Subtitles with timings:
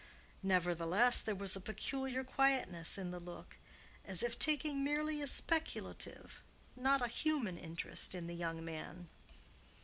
[0.41, 3.57] Nevertheless, there was a peculiar quietness in the look,
[4.03, 6.41] as if taking merely a speculative,
[6.75, 9.09] not a human interest, in the young man.